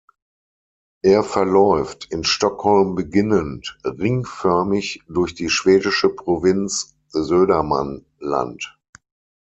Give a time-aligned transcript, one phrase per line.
[1.03, 8.79] Er verläuft, in Stockholm beginnend, ringförmig durch die schwedische Provinz Södermanland.